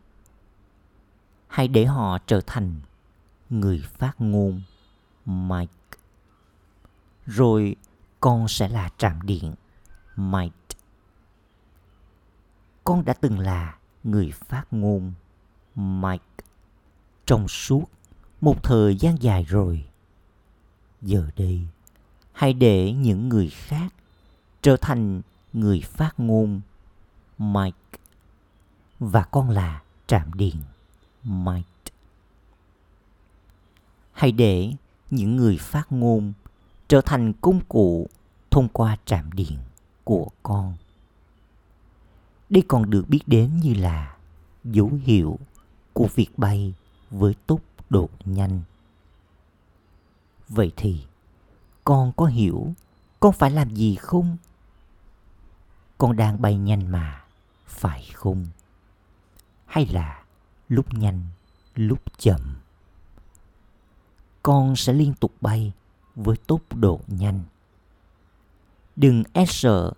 [1.47, 2.79] Hãy để họ trở thành
[3.49, 4.61] người phát ngôn,
[5.25, 5.73] mike.
[7.25, 7.75] Rồi
[8.19, 9.53] con sẽ là trạm điện,
[10.15, 10.58] mike
[12.89, 15.13] con đã từng là người phát ngôn
[15.75, 16.43] Mike
[17.25, 17.83] trong suốt
[18.41, 19.85] một thời gian dài rồi.
[21.01, 21.61] Giờ đây,
[22.31, 23.93] hãy để những người khác
[24.61, 25.21] trở thành
[25.53, 26.61] người phát ngôn
[27.37, 27.99] Mike
[28.99, 30.55] và con là trạm điện
[31.23, 31.93] Mike.
[34.11, 34.73] Hãy để
[35.09, 36.33] những người phát ngôn
[36.87, 38.07] trở thành công cụ
[38.51, 39.57] thông qua trạm điện
[40.03, 40.75] của con
[42.49, 44.17] đây còn được biết đến như là
[44.63, 45.39] dấu hiệu
[45.93, 46.73] của việc bay
[47.09, 48.61] với tốc độ nhanh.
[50.49, 51.01] Vậy thì,
[51.83, 52.73] con có hiểu
[53.19, 54.37] con phải làm gì không?
[55.97, 57.23] Con đang bay nhanh mà,
[57.67, 58.45] phải không?
[59.65, 60.23] Hay là
[60.69, 61.21] lúc nhanh,
[61.75, 62.55] lúc chậm?
[64.43, 65.73] Con sẽ liên tục bay
[66.15, 67.43] với tốc độ nhanh.
[68.95, 69.93] Đừng e sợ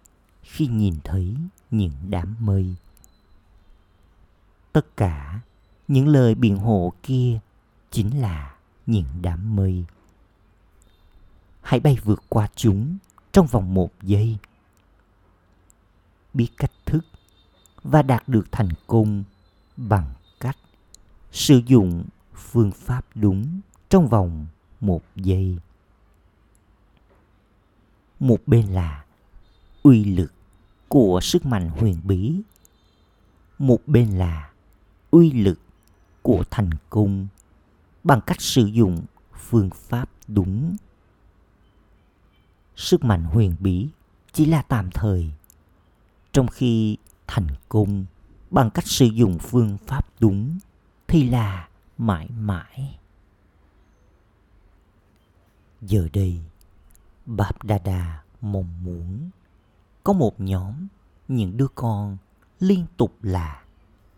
[0.51, 1.35] khi nhìn thấy
[1.71, 2.75] những đám mây.
[4.73, 5.39] Tất cả
[5.87, 7.39] những lời biện hộ kia
[7.91, 9.85] chính là những đám mây.
[11.61, 12.97] Hãy bay vượt qua chúng
[13.31, 14.37] trong vòng một giây.
[16.33, 17.05] Biết cách thức
[17.83, 19.23] và đạt được thành công
[19.77, 20.57] bằng cách
[21.31, 22.03] sử dụng
[22.35, 23.59] phương pháp đúng
[23.89, 24.47] trong vòng
[24.81, 25.57] một giây.
[28.19, 29.05] Một bên là
[29.83, 30.33] uy lực
[30.91, 32.41] của sức mạnh huyền bí.
[33.59, 34.51] Một bên là
[35.11, 35.59] uy lực
[36.21, 37.27] của thành công
[38.03, 39.01] bằng cách sử dụng
[39.33, 40.75] phương pháp đúng.
[42.75, 43.89] Sức mạnh huyền bí
[44.31, 45.31] chỉ là tạm thời,
[46.31, 48.05] trong khi thành công
[48.49, 50.59] bằng cách sử dụng phương pháp đúng
[51.07, 52.99] thì là mãi mãi.
[55.81, 56.39] Giờ đây
[57.25, 59.29] bap đa mong muốn
[60.03, 60.87] có một nhóm,
[61.27, 62.17] những đứa con
[62.59, 63.63] liên tục là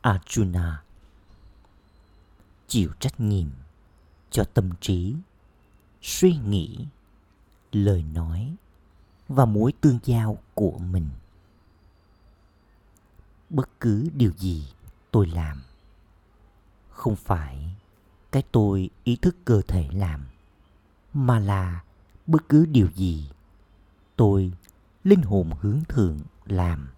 [0.01, 0.75] Arjuna.
[2.67, 3.47] Chịu trách nhiệm
[4.31, 5.15] cho tâm trí,
[6.01, 6.85] suy nghĩ,
[7.71, 8.55] lời nói
[9.27, 11.09] và mối tương giao của mình.
[13.49, 14.67] Bất cứ điều gì
[15.11, 15.61] tôi làm,
[16.89, 17.75] không phải
[18.31, 20.25] cái tôi ý thức cơ thể làm,
[21.13, 21.83] mà là
[22.27, 23.29] bất cứ điều gì
[24.15, 24.51] tôi
[25.03, 26.89] linh hồn hướng thượng làm.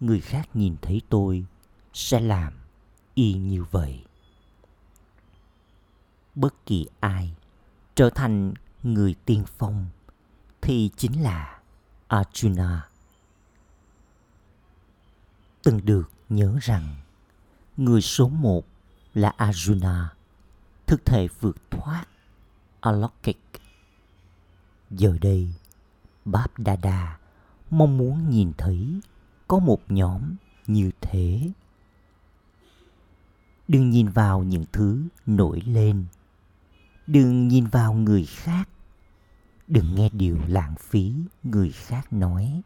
[0.00, 1.44] Người khác nhìn thấy tôi
[1.92, 2.52] sẽ làm
[3.14, 4.04] y như vậy.
[6.34, 7.34] Bất kỳ ai
[7.94, 9.86] trở thành người tiên phong
[10.60, 11.60] thì chính là
[12.08, 12.80] arjuna.
[15.62, 16.96] Từng được nhớ rằng
[17.76, 18.64] người số một
[19.14, 20.06] là arjuna,
[20.86, 22.04] thực thể vượt thoát
[22.80, 23.40] alokik
[24.90, 25.54] giờ đây
[26.24, 27.18] báp đa
[27.70, 29.00] mong muốn nhìn thấy
[29.48, 31.50] có một nhóm như thế.
[33.68, 36.04] Đừng nhìn vào những thứ nổi lên.
[37.06, 38.68] Đừng nhìn vào người khác.
[39.68, 42.62] Đừng nghe điều lãng phí người khác nói.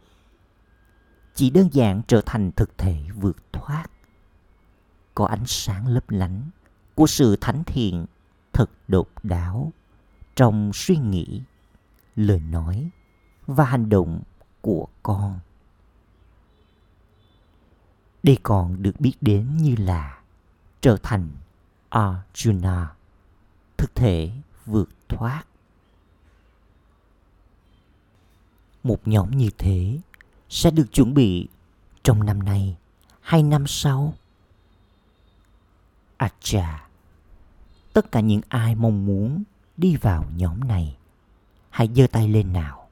[1.34, 3.86] Chỉ đơn giản trở thành thực thể vượt thoát.
[5.14, 6.50] Có ánh sáng lấp lánh
[6.94, 8.06] của sự thánh thiện
[8.52, 9.72] thật độc đáo
[10.36, 11.42] trong suy nghĩ,
[12.16, 12.90] lời nói
[13.46, 14.22] và hành động
[14.60, 15.38] của con
[18.26, 20.20] đây còn được biết đến như là
[20.80, 21.28] trở thành
[21.90, 22.86] Arjuna,
[23.76, 24.30] thực thể
[24.66, 25.44] vượt thoát.
[28.82, 29.98] Một nhóm như thế
[30.48, 31.48] sẽ được chuẩn bị
[32.02, 32.76] trong năm nay
[33.20, 34.14] hay năm sau.
[36.16, 36.88] Acha,
[37.92, 39.42] tất cả những ai mong muốn
[39.76, 40.96] đi vào nhóm này,
[41.70, 42.85] hãy giơ tay lên nào.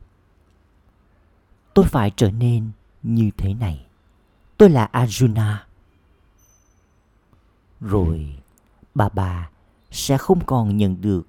[1.74, 2.70] Tôi phải trở nên
[3.02, 3.86] như thế này.
[4.58, 5.56] Tôi là Arjuna.
[7.80, 8.38] Rồi,
[8.94, 9.50] bà bà
[9.90, 11.26] sẽ không còn nhận được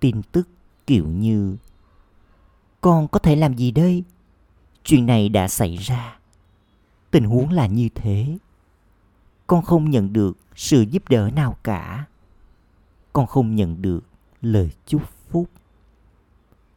[0.00, 0.48] tin tức
[0.86, 1.56] kiểu như,
[2.80, 4.04] Con có thể làm gì đây?
[4.84, 6.18] Chuyện này đã xảy ra.
[7.10, 8.38] Tình huống là như thế.
[9.46, 12.04] Con không nhận được sự giúp đỡ nào cả.
[13.12, 14.00] Con không nhận được
[14.42, 15.50] lời chúc phúc.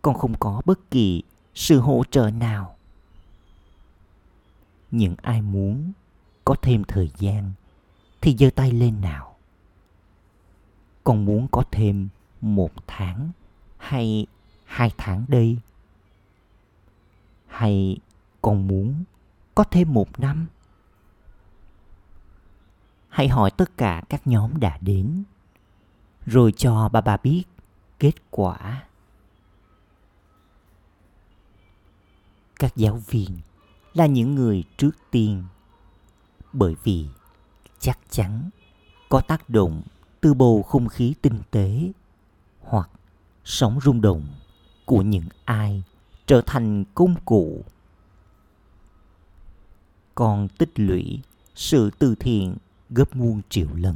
[0.01, 1.23] Con không có bất kỳ
[1.55, 2.75] sự hỗ trợ nào
[4.91, 5.91] những ai muốn
[6.45, 7.51] có thêm thời gian
[8.21, 9.35] thì giơ tay lên nào.
[11.03, 12.09] Con muốn có thêm
[12.41, 13.31] một tháng
[13.77, 14.27] hay
[14.65, 15.57] hai tháng đây?
[17.47, 17.97] Hay
[18.41, 19.03] con muốn
[19.55, 20.47] có thêm một năm?
[23.09, 25.23] Hãy hỏi tất cả các nhóm đã đến,
[26.25, 27.43] rồi cho bà bà biết
[27.99, 28.83] kết quả.
[32.55, 33.37] Các giáo viên
[33.93, 35.43] là những người trước tiên.
[36.53, 37.07] Bởi vì
[37.79, 38.49] chắc chắn
[39.09, 39.81] có tác động
[40.21, 41.91] từ bầu không khí tinh tế
[42.59, 42.89] hoặc
[43.43, 44.27] sóng rung động
[44.85, 45.83] của những ai
[46.25, 47.63] trở thành công cụ.
[50.15, 51.19] Còn tích lũy
[51.55, 52.57] sự từ thiện
[52.89, 53.95] gấp muôn triệu lần.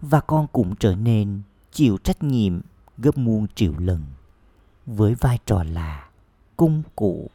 [0.00, 2.60] Và con cũng trở nên chịu trách nhiệm
[2.98, 4.04] gấp muôn triệu lần
[4.86, 6.08] với vai trò là
[6.56, 7.30] công cụ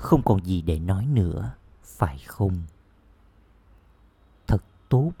[0.00, 1.50] không còn gì để nói nữa
[1.84, 2.62] phải không
[4.46, 5.12] thật tốt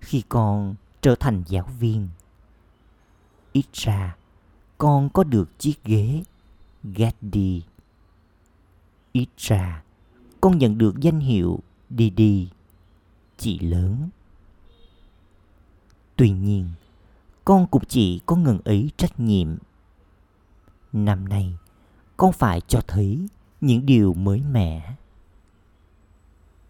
[0.00, 2.08] khi con trở thành giáo viên
[3.52, 4.16] ít ra
[4.78, 6.22] con có được chiếc ghế
[6.84, 7.62] Gaddy.
[9.12, 9.82] Ít ra
[10.40, 12.48] con nhận được danh hiệu Didi,
[13.36, 14.08] chị lớn.
[16.16, 16.70] Tuy nhiên,
[17.44, 19.56] con cũng chỉ có ngần ấy trách nhiệm.
[20.92, 21.56] Năm nay,
[22.16, 23.28] con phải cho thấy
[23.60, 24.94] những điều mới mẻ.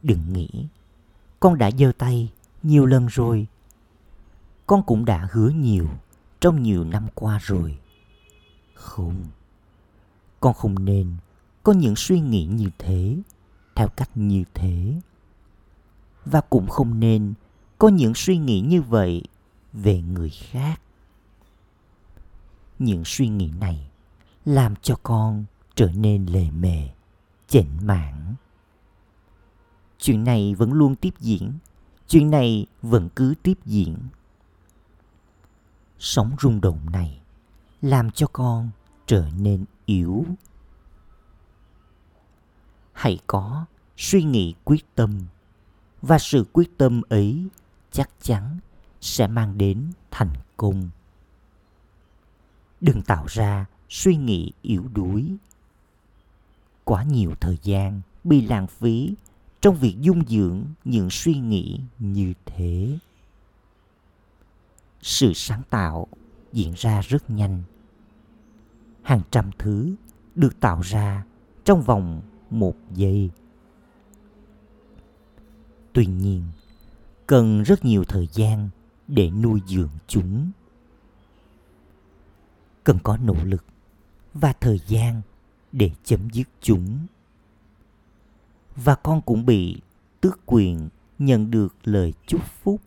[0.02, 0.66] Đừng nghĩ,
[1.40, 3.46] con đã giơ tay nhiều lần rồi.
[4.66, 5.88] Con cũng đã hứa nhiều
[6.40, 7.78] trong nhiều năm qua rồi.
[8.74, 9.24] Không,
[10.40, 11.16] con không nên
[11.62, 13.16] có những suy nghĩ như thế,
[13.74, 15.00] theo cách như thế.
[16.24, 17.34] Và cũng không nên
[17.78, 19.22] có những suy nghĩ như vậy
[19.72, 20.80] về người khác.
[22.78, 23.90] Những suy nghĩ này
[24.44, 25.44] làm cho con
[25.78, 26.88] trở nên lề mề,
[27.48, 28.34] chểnh mảng.
[29.98, 31.52] Chuyện này vẫn luôn tiếp diễn,
[32.08, 33.96] chuyện này vẫn cứ tiếp diễn.
[35.98, 37.20] Sóng rung động này
[37.82, 38.70] làm cho con
[39.06, 40.24] trở nên yếu.
[42.92, 43.64] Hãy có
[43.96, 45.18] suy nghĩ quyết tâm
[46.02, 47.48] và sự quyết tâm ấy
[47.90, 48.58] chắc chắn
[49.00, 50.90] sẽ mang đến thành công
[52.80, 55.36] đừng tạo ra suy nghĩ yếu đuối
[56.88, 59.14] quá nhiều thời gian bị lãng phí
[59.60, 62.98] trong việc dung dưỡng những suy nghĩ như thế.
[65.02, 66.06] Sự sáng tạo
[66.52, 67.62] diễn ra rất nhanh.
[69.02, 69.94] Hàng trăm thứ
[70.34, 71.24] được tạo ra
[71.64, 73.30] trong vòng một giây.
[75.92, 76.42] Tuy nhiên,
[77.26, 78.68] cần rất nhiều thời gian
[79.08, 80.50] để nuôi dưỡng chúng.
[82.84, 83.64] Cần có nỗ lực
[84.34, 85.22] và thời gian
[85.72, 87.06] để chấm dứt chúng
[88.76, 89.80] và con cũng bị
[90.20, 92.80] tước quyền nhận được lời chúc phúc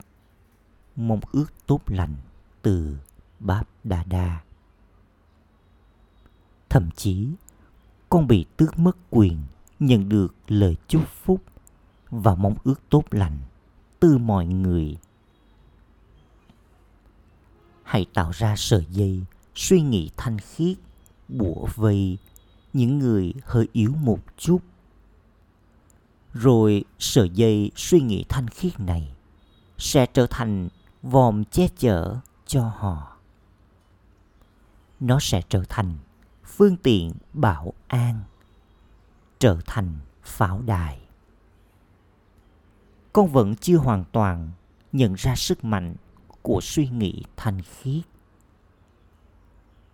[0.96, 2.16] mong ước tốt lành
[2.62, 2.98] từ
[3.40, 4.42] Báp Đa Đa.
[6.70, 7.28] Thậm chí,
[8.10, 9.38] con bị tước mất quyền
[9.80, 11.42] nhận được lời chúc phúc
[12.10, 13.38] và mong ước tốt lành
[14.00, 14.98] từ mọi người.
[17.84, 19.24] Hãy tạo ra sợi dây
[19.56, 20.78] suy nghĩ thanh khiết
[21.28, 22.18] bủa vây
[22.74, 24.60] những người hơi yếu một chút.
[26.34, 29.14] Rồi sợi dây suy nghĩ thanh khiết này
[29.78, 30.70] sẽ trở thành
[31.02, 33.18] vòm che chở cho họ.
[35.00, 35.98] Nó sẽ trở thành
[36.46, 38.24] phương tiện bảo an,
[39.40, 41.02] trở thành pháo đài.
[43.14, 44.52] Con vẫn chưa hoàn toàn
[44.92, 45.96] nhận ra sức mạnh
[46.42, 48.04] của suy nghĩ thanh khiết.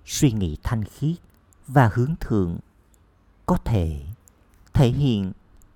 [0.06, 1.16] Suy nghĩ thanh khiết
[1.68, 2.58] và hướng thượng
[3.48, 4.06] có thể
[4.74, 5.32] thể hiện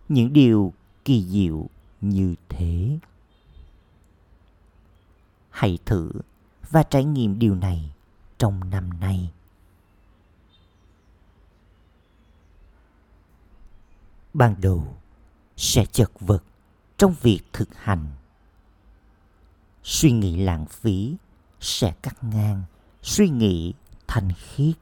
[0.09, 0.73] những điều
[1.05, 1.69] kỳ diệu
[2.01, 2.99] như thế.
[5.49, 6.11] Hãy thử
[6.69, 7.91] và trải nghiệm điều này
[8.37, 9.31] trong năm nay.
[14.33, 14.95] Ban đầu
[15.57, 16.43] sẽ chật vật
[16.97, 18.07] trong việc thực hành.
[19.83, 21.15] Suy nghĩ lãng phí
[21.59, 22.63] sẽ cắt ngang
[23.01, 23.73] suy nghĩ
[24.07, 24.75] thanh khiết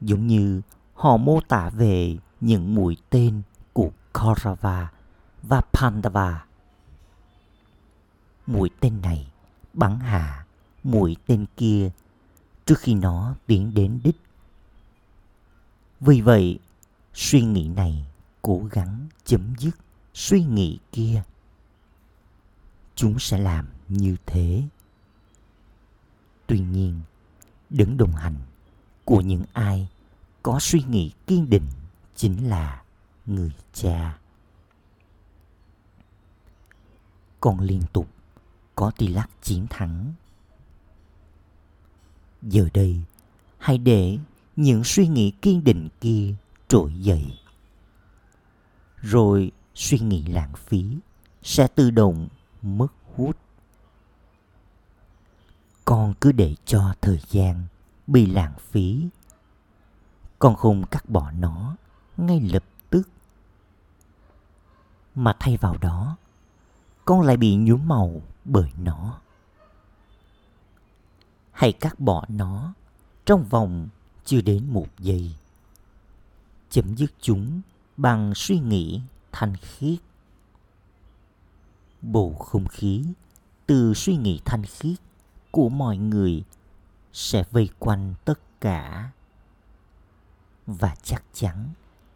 [0.00, 0.60] giống như
[0.94, 4.92] họ mô tả về những mũi tên của Kaurava
[5.42, 6.44] và Pandava.
[8.46, 9.32] Mũi tên này
[9.72, 10.46] bắn hạ
[10.84, 11.90] mũi tên kia
[12.66, 14.16] trước khi nó tiến đến đích.
[16.00, 16.58] Vì vậy,
[17.14, 18.06] suy nghĩ này
[18.42, 19.76] cố gắng chấm dứt
[20.14, 21.22] suy nghĩ kia.
[22.94, 24.62] Chúng sẽ làm như thế.
[26.46, 27.00] Tuy nhiên,
[27.70, 28.34] đứng đồng hành
[29.10, 29.88] của những ai
[30.42, 31.66] có suy nghĩ kiên định
[32.16, 32.82] chính là
[33.26, 34.18] người cha.
[37.40, 38.08] Con liên tục
[38.74, 40.12] có tỷ lắc chiến thắng.
[42.42, 43.00] Giờ đây,
[43.58, 44.18] hãy để
[44.56, 46.34] những suy nghĩ kiên định kia
[46.68, 47.38] trỗi dậy.
[48.96, 50.96] Rồi suy nghĩ lãng phí
[51.42, 52.28] sẽ tự động
[52.62, 53.36] mất hút.
[55.84, 57.66] Con cứ để cho thời gian
[58.10, 59.08] bị lãng phí.
[60.38, 61.76] Con không cắt bỏ nó
[62.16, 63.08] ngay lập tức.
[65.14, 66.16] Mà thay vào đó,
[67.04, 69.20] con lại bị nhuốm màu bởi nó.
[71.50, 72.74] Hãy cắt bỏ nó
[73.24, 73.88] trong vòng
[74.24, 75.34] chưa đến một giây.
[76.70, 77.60] Chấm dứt chúng
[77.96, 79.00] bằng suy nghĩ
[79.32, 79.98] thanh khiết.
[82.02, 83.04] Bầu không khí
[83.66, 84.98] từ suy nghĩ thanh khiết
[85.50, 86.44] của mọi người
[87.12, 89.10] sẽ vây quanh tất cả.
[90.66, 91.68] Và chắc chắn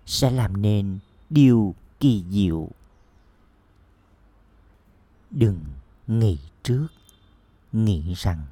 [0.06, 0.98] sẽ làm nên
[1.30, 2.68] điều kỳ diệu.
[5.30, 5.60] Đừng
[6.06, 6.86] nghĩ trước,
[7.72, 8.46] nghĩ rằng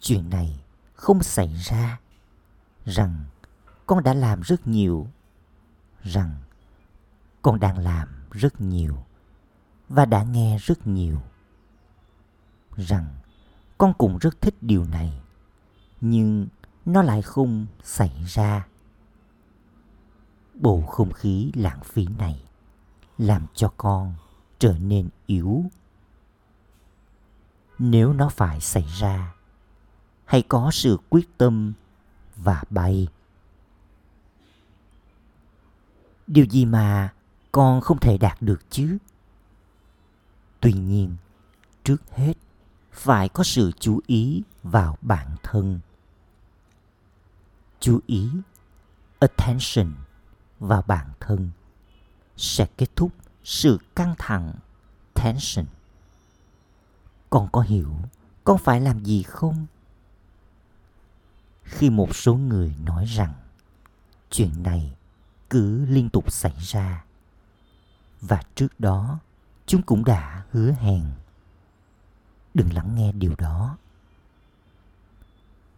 [0.00, 0.60] chuyện này
[0.94, 2.00] không xảy ra,
[2.84, 3.24] rằng
[3.86, 5.08] con đã làm rất nhiều,
[6.02, 6.36] rằng
[7.42, 9.04] con đang làm rất nhiều
[9.88, 11.22] và đã nghe rất nhiều,
[12.76, 13.06] rằng
[13.78, 15.20] con cũng rất thích điều này
[16.04, 16.46] nhưng
[16.84, 18.66] nó lại không xảy ra.
[20.54, 22.44] Bầu không khí lãng phí này
[23.18, 24.14] làm cho con
[24.58, 25.64] trở nên yếu.
[27.78, 29.34] Nếu nó phải xảy ra,
[30.24, 31.72] hãy có sự quyết tâm
[32.36, 33.08] và bay.
[36.26, 37.12] Điều gì mà
[37.52, 38.98] con không thể đạt được chứ?
[40.60, 41.16] Tuy nhiên,
[41.84, 42.34] trước hết,
[42.92, 45.80] phải có sự chú ý vào bản thân
[47.82, 48.30] chú ý,
[49.18, 49.94] attention
[50.60, 51.50] vào bản thân
[52.36, 53.12] sẽ kết thúc
[53.44, 54.54] sự căng thẳng,
[55.14, 55.66] tension.
[57.30, 57.94] Con có hiểu
[58.44, 59.66] con phải làm gì không?
[61.62, 63.32] Khi một số người nói rằng
[64.30, 64.94] chuyện này
[65.50, 67.04] cứ liên tục xảy ra
[68.20, 69.18] và trước đó
[69.66, 71.04] chúng cũng đã hứa hẹn.
[72.54, 73.76] Đừng lắng nghe điều đó.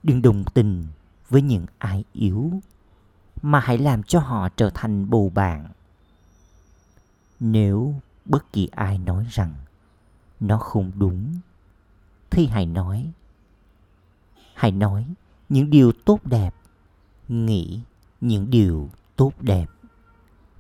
[0.03, 0.87] Đừng đồng tình
[1.35, 2.53] với những ai yếu,
[3.43, 5.69] mà hãy làm cho họ trở thành bầu bạn.
[7.41, 9.55] Nếu bất kỳ ai nói rằng
[10.41, 11.41] nó không đúng,
[12.31, 13.13] thì hãy nói.
[14.55, 15.15] Hãy nói
[15.49, 16.55] những điều tốt đẹp,
[17.29, 17.81] nghĩ
[18.21, 19.67] những điều tốt đẹp,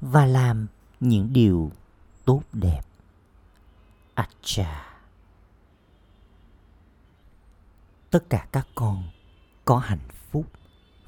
[0.01, 0.67] và làm
[1.01, 1.73] những điều
[2.25, 2.83] tốt đẹp.
[4.15, 4.97] Acha.
[8.11, 9.05] Tất cả các con
[9.65, 10.24] có hạnh phúc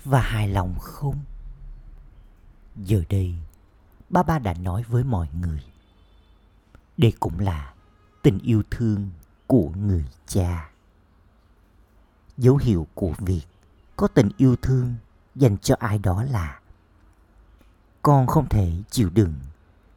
[0.06, 1.24] và hài lòng không?
[2.76, 3.34] Giờ đây,
[4.08, 5.64] ba ba đã nói với mọi người.
[6.96, 7.74] Đây cũng là
[8.22, 9.10] tình yêu thương
[9.46, 10.70] của người cha.
[12.36, 13.42] Dấu hiệu của việc
[13.96, 14.94] có tình yêu thương
[15.34, 16.60] dành cho ai đó là
[18.02, 19.34] con không thể chịu đựng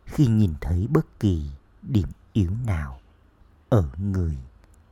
[0.06, 1.50] khi nhìn thấy bất kỳ
[1.82, 3.00] điểm yếu nào
[3.70, 4.38] ở người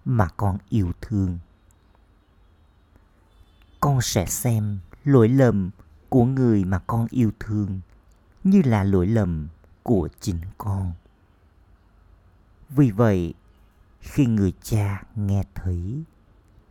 [0.05, 1.39] mà con yêu thương.
[3.80, 5.70] Con sẽ xem lỗi lầm
[6.10, 7.82] của người mà con yêu thương,
[8.43, 9.47] như là lỗi lầm
[9.84, 10.93] của chính con.
[12.70, 13.34] Vì vậy,
[13.99, 16.03] khi người cha nghe thấy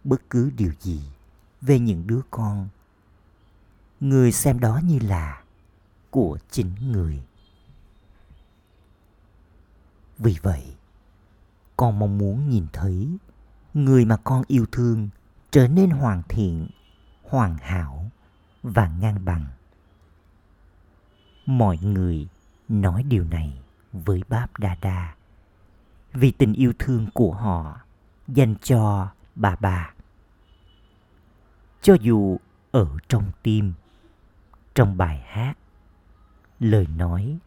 [0.04, 1.00] bất cứ điều gì
[1.60, 2.68] về những đứa con,
[4.00, 5.42] người xem đó như là
[6.10, 7.22] của chính người.
[10.18, 10.74] Vì vậy,
[11.76, 13.18] con mong muốn nhìn thấy
[13.74, 15.08] người mà con yêu thương
[15.50, 16.68] trở nên hoàn thiện,
[17.22, 18.05] hoàn hảo
[18.66, 19.46] và ngang bằng.
[21.46, 22.28] Mọi người
[22.68, 23.58] nói điều này
[23.92, 25.14] với báp đa đa
[26.12, 27.80] vì tình yêu thương của họ
[28.28, 29.92] dành cho bà bà.
[31.82, 32.38] Cho dù
[32.70, 33.72] ở trong tim,
[34.74, 35.54] trong bài hát,
[36.60, 37.38] lời nói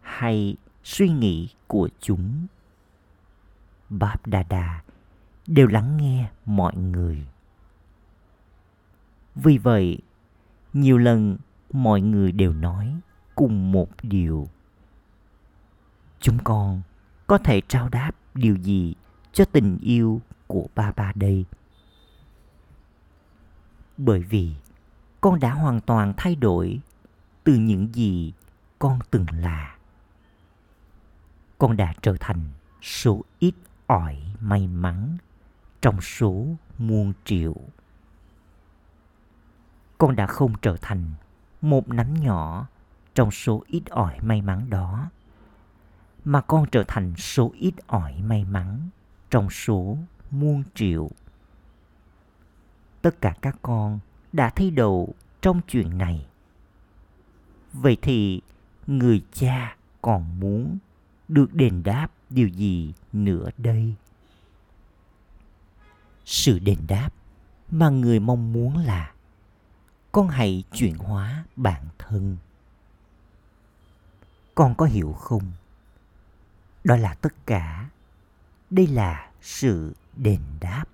[0.00, 2.46] hay suy nghĩ của chúng
[3.88, 4.82] báp đa đa
[5.46, 7.26] đều lắng nghe mọi người.
[9.34, 9.98] Vì vậy
[10.80, 11.36] nhiều lần
[11.72, 13.00] mọi người đều nói
[13.34, 14.48] cùng một điều.
[16.20, 16.82] Chúng con
[17.26, 18.94] có thể trao đáp điều gì
[19.32, 21.44] cho tình yêu của ba ba đây?
[23.96, 24.54] Bởi vì
[25.20, 26.80] con đã hoàn toàn thay đổi
[27.44, 28.32] từ những gì
[28.78, 29.76] con từng là.
[31.58, 32.40] Con đã trở thành
[32.82, 33.54] số ít
[33.86, 35.16] ỏi may mắn
[35.80, 36.46] trong số
[36.78, 37.54] muôn triệu
[39.98, 41.10] con đã không trở thành
[41.60, 42.66] một nắm nhỏ
[43.14, 45.10] trong số ít ỏi may mắn đó,
[46.24, 48.88] mà con trở thành số ít ỏi may mắn
[49.30, 49.98] trong số
[50.30, 51.10] muôn triệu.
[53.02, 53.98] Tất cả các con
[54.32, 56.26] đã thấy đầu trong chuyện này.
[57.72, 58.40] Vậy thì
[58.86, 60.78] người cha còn muốn
[61.28, 63.94] được đền đáp điều gì nữa đây?
[66.24, 67.10] Sự đền đáp
[67.70, 69.12] mà người mong muốn là
[70.16, 72.36] con hãy chuyển hóa bản thân.
[74.54, 75.52] Con có hiểu không?
[76.84, 77.90] Đó là tất cả.
[78.70, 80.84] Đây là sự đền đáp.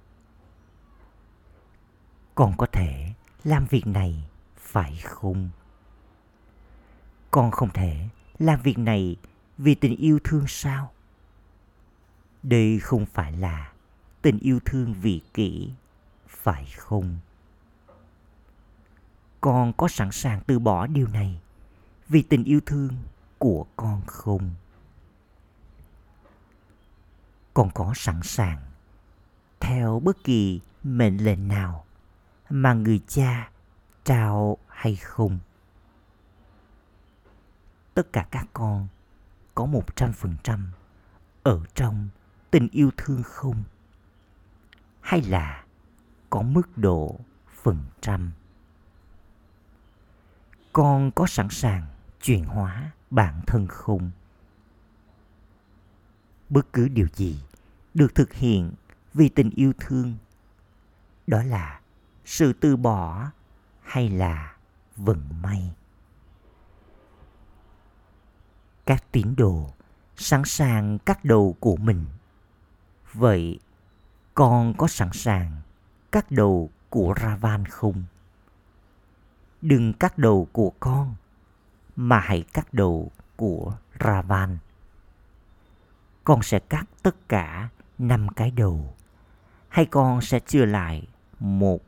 [2.35, 3.13] Con có thể
[3.45, 4.25] làm việc này,
[4.57, 5.51] phải không?
[7.31, 8.09] Con không thể
[8.39, 9.17] làm việc này
[9.59, 10.93] vì tình yêu thương sao?
[12.43, 13.73] Đây không phải là
[14.23, 15.73] tình yêu thương vị kỷ,
[16.29, 17.19] phải không?
[19.43, 21.41] Con có sẵn sàng từ bỏ điều này
[22.09, 22.97] vì tình yêu thương
[23.39, 24.51] của con không?
[27.55, 28.59] Con có sẵn sàng
[29.61, 31.85] theo bất kỳ mệnh lệnh nào
[32.51, 33.51] mà người cha
[34.05, 35.39] trao hay không?
[37.95, 38.89] Tất cả các con
[39.55, 40.73] có một trăm phần trăm
[41.43, 42.09] ở trong
[42.51, 43.63] tình yêu thương không?
[45.01, 45.65] Hay là
[46.31, 47.19] có mức độ
[47.63, 48.33] phần trăm?
[50.73, 51.87] Con có sẵn sàng
[52.23, 54.11] chuyển hóa bản thân không?
[56.49, 57.41] Bất cứ điều gì
[57.95, 58.73] được thực hiện
[59.15, 60.17] vì tình yêu thương,
[61.27, 61.81] đó là
[62.25, 63.31] sự từ bỏ
[63.83, 64.57] hay là
[64.97, 65.73] vận may?
[68.87, 69.73] Các tín đồ
[70.17, 72.05] sẵn sàng cắt đầu của mình.
[73.13, 73.59] Vậy
[74.35, 75.61] con có sẵn sàng
[76.13, 78.05] cắt đầu của ravan không?
[79.63, 81.15] Đừng cắt đầu của con,
[81.97, 84.59] mà hãy cắt đầu của ravan.
[86.25, 88.95] Con sẽ cắt tất cả năm cái đầu,
[89.69, 91.07] hay con sẽ chừa lại
[91.41, 91.81] một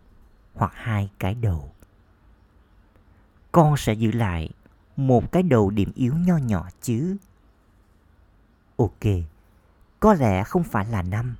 [0.55, 1.73] hoặc hai cái đầu?
[3.53, 4.51] Con sẽ giữ lại
[4.97, 7.17] một cái đầu điểm yếu nho nhỏ chứ?
[8.77, 9.05] Ok,
[10.01, 11.37] có lẽ không phải là năm,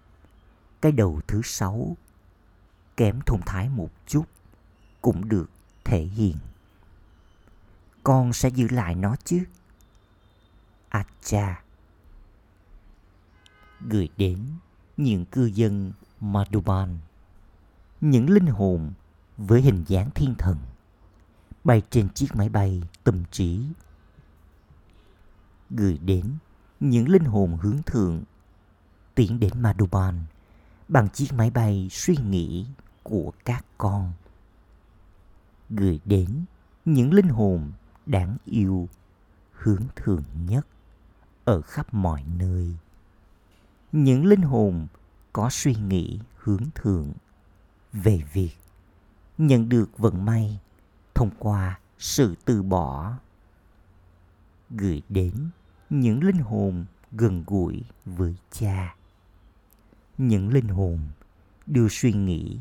[0.81, 1.97] cái đầu thứ sáu
[2.97, 4.25] kém thông thái một chút
[5.01, 5.51] cũng được
[5.85, 6.37] thể hiện.
[8.03, 9.45] Con sẽ giữ lại nó chứ?
[10.89, 11.63] Acha.
[13.81, 14.39] Gửi đến
[14.97, 16.99] những cư dân Madhuban,
[18.01, 18.93] những linh hồn
[19.37, 20.57] với hình dáng thiên thần
[21.65, 23.61] bay trên chiếc máy bay tâm trí.
[25.71, 26.37] Gửi đến
[26.81, 28.23] những linh hồn hướng thượng
[29.15, 30.25] tiến đến Madhuban
[30.89, 32.67] bằng chiếc máy bay suy nghĩ
[33.03, 34.13] của các con
[35.71, 36.45] gửi đến
[36.85, 37.73] những linh hồn
[38.07, 38.89] đáng yêu,
[39.53, 40.67] hướng thượng nhất
[41.45, 42.77] ở khắp mọi nơi.
[43.93, 44.87] Những linh hồn
[45.33, 47.13] có suy nghĩ hướng thượng
[47.93, 48.57] về việc
[49.39, 50.61] nhận được vận may
[51.15, 53.19] thông qua sự từ bỏ.
[54.71, 55.33] Gửi đến
[55.91, 58.97] những linh hồn gần gũi với cha.
[60.19, 61.01] Những linh hồn
[61.67, 62.59] đưa suy nghĩ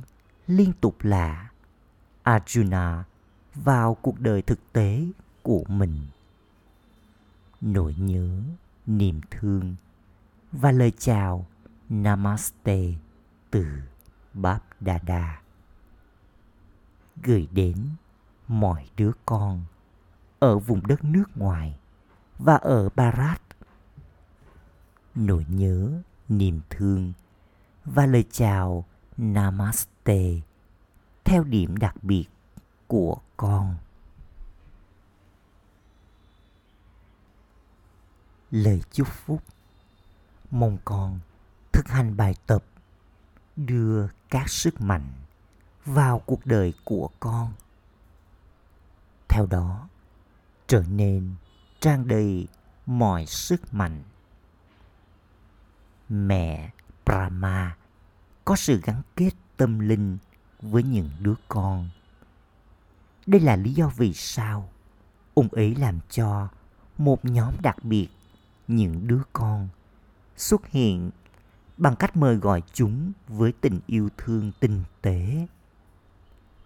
[0.47, 1.49] liên tục là
[2.23, 3.03] arjuna
[3.55, 5.05] vào cuộc đời thực tế
[5.41, 5.97] của mình
[7.61, 8.29] nỗi nhớ
[8.85, 9.75] niềm thương
[10.51, 11.45] và lời chào
[11.89, 12.87] namaste
[13.51, 13.65] từ
[14.33, 15.41] báp đà
[17.23, 17.77] gửi đến
[18.47, 19.63] mọi đứa con
[20.39, 21.75] ở vùng đất nước ngoài
[22.39, 23.41] và ở Barat.
[25.15, 25.91] Nỗi nhớ,
[26.29, 27.13] niềm thương
[27.85, 28.85] và lời chào
[29.17, 30.41] Namaste
[31.23, 32.25] theo điểm đặc biệt
[32.87, 33.75] của con.
[38.51, 39.43] Lời chúc phúc
[40.51, 41.19] Mong con
[41.71, 42.63] thực hành bài tập
[43.55, 45.07] đưa các sức mạnh
[45.85, 47.53] vào cuộc đời của con.
[49.29, 49.89] Theo đó,
[50.67, 51.35] trở nên
[51.79, 52.47] tràn đầy
[52.85, 54.03] mọi sức mạnh.
[56.09, 56.71] Mẹ
[57.05, 57.77] Brahma
[58.45, 60.17] có sự gắn kết tâm linh
[60.63, 61.89] với những đứa con.
[63.25, 64.69] Đây là lý do vì sao
[65.33, 66.47] ông ấy làm cho
[66.97, 68.07] một nhóm đặc biệt,
[68.67, 69.69] những đứa con,
[70.37, 71.11] xuất hiện
[71.77, 75.47] bằng cách mời gọi chúng với tình yêu thương tinh tế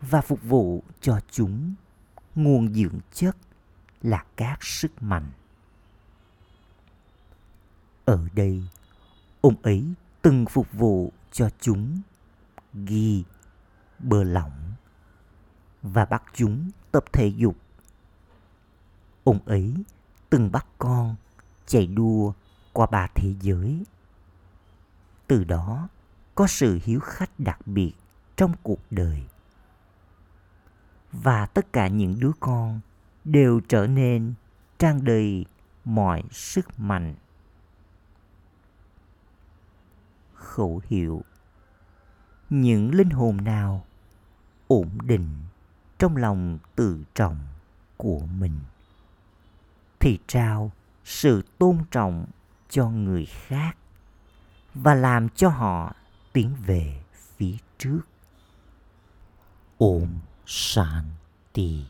[0.02, 1.74] và phục vụ cho chúng
[2.36, 3.38] nguồn dưỡng chất
[4.02, 5.32] là các sức mạnh
[8.06, 8.64] ở đây,
[9.42, 12.02] ông ấy từng phục vụ cho chúng,
[12.74, 13.24] ghi
[14.00, 14.74] bờ lỏng
[15.82, 17.56] và bắt chúng tập thể dục.
[19.24, 19.84] Ông ấy
[20.30, 21.16] từng bắt con
[21.66, 22.34] chạy đua
[22.74, 23.84] qua ba thế giới.
[25.28, 25.90] Từ đó
[26.36, 27.94] có sự hiếu khách đặc biệt
[28.36, 29.24] trong cuộc đời.
[31.12, 32.80] Và tất cả những đứa con
[33.24, 34.34] đều trở nên
[34.80, 35.46] trang đầy
[35.86, 37.16] mọi sức mạnh.
[40.34, 41.24] Khẩu hiệu
[42.50, 43.86] những linh hồn nào
[44.68, 45.30] ổn định
[46.00, 47.38] trong lòng tự trọng
[47.98, 48.60] của mình?
[50.00, 50.72] Thì trao
[51.06, 52.26] sự tôn trọng
[52.70, 53.78] cho người khác
[54.74, 55.94] và làm cho họ
[56.34, 57.04] tiến về
[57.38, 58.02] phía trước.
[59.78, 60.08] Ôm
[60.46, 61.86] shanti.